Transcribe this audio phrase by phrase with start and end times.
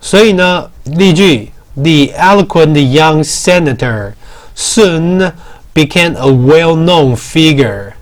[0.00, 4.12] 所以呢，例句：The eloquent young senator
[4.56, 5.32] soon
[5.74, 7.94] became a well-known figure.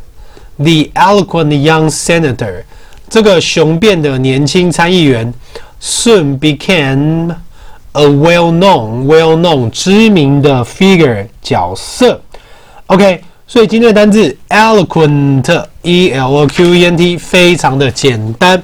[0.59, 2.65] The eloquent young senator，
[3.09, 5.33] 这个雄辩的年轻参议员，
[5.81, 7.35] soon became
[7.93, 12.21] a well-known, well-known 知名的 figure 角色。
[12.87, 13.23] OK。
[13.50, 18.62] 所以今天的单字 eloquent，e l o q e n t，非常的简单。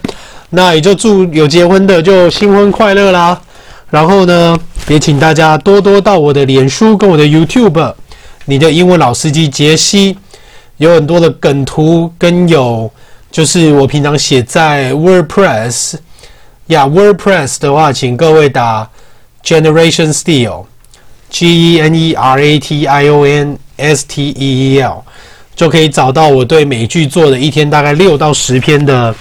[0.50, 3.42] 那也就祝有结婚的就新婚快乐啦。
[3.89, 7.94] 然后呢，也请大家多多到我的脸书跟我的 YouTube，
[8.44, 10.17] 你的英文老司机杰西，
[10.78, 12.92] 有很多的梗图跟有
[13.32, 15.94] 就是我平常写在 WordPress
[16.67, 18.89] 呀，WordPress 的话，请各位打
[19.45, 23.58] Generation Steel，G E N E R A T I O N。
[23.78, 25.04] S T E E L
[25.56, 29.14] 就可以找到我对美剧做的一天大概六到十篇的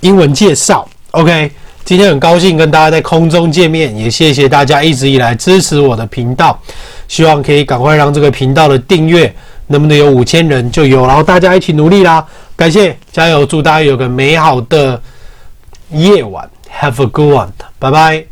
[0.00, 0.86] 英文介绍。
[1.12, 1.50] OK，
[1.84, 6.58] 今天很高兴跟大家在空中见面，也谢谢大家一直以来支持我的频道。
[7.08, 9.34] 希望可以赶快让这个频道的订阅
[9.66, 12.24] 能不能有五千人就有，然后大家一起努力啦！
[12.54, 15.00] 感谢，加油，祝大家有个美好的
[15.90, 16.48] 夜晚
[16.80, 18.29] ，Have a good one，拜拜。